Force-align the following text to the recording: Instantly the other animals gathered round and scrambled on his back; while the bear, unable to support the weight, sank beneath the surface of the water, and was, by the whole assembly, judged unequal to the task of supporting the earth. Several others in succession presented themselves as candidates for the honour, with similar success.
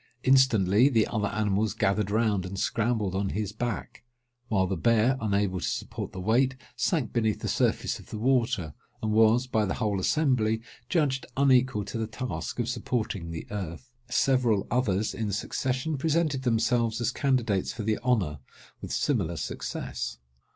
Instantly 0.23 0.89
the 0.89 1.05
other 1.05 1.27
animals 1.27 1.75
gathered 1.75 2.09
round 2.09 2.43
and 2.43 2.57
scrambled 2.59 3.13
on 3.13 3.29
his 3.29 3.51
back; 3.51 4.01
while 4.47 4.65
the 4.65 4.75
bear, 4.75 5.15
unable 5.21 5.59
to 5.59 5.65
support 5.67 6.11
the 6.11 6.19
weight, 6.19 6.55
sank 6.75 7.13
beneath 7.13 7.41
the 7.41 7.47
surface 7.47 7.99
of 7.99 8.09
the 8.09 8.17
water, 8.17 8.73
and 9.03 9.11
was, 9.11 9.45
by 9.45 9.63
the 9.63 9.75
whole 9.75 9.99
assembly, 9.99 10.59
judged 10.89 11.27
unequal 11.37 11.85
to 11.85 11.99
the 11.99 12.07
task 12.07 12.57
of 12.57 12.67
supporting 12.67 13.29
the 13.29 13.45
earth. 13.51 13.91
Several 14.09 14.65
others 14.71 15.13
in 15.13 15.31
succession 15.31 15.99
presented 15.99 16.41
themselves 16.41 16.99
as 16.99 17.11
candidates 17.11 17.71
for 17.71 17.83
the 17.83 17.99
honour, 17.99 18.39
with 18.81 18.91
similar 18.91 19.37
success. 19.37 20.17